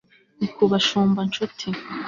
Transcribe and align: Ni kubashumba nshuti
Ni 0.39 0.47
kubashumba 0.55 1.19
nshuti 1.27 1.67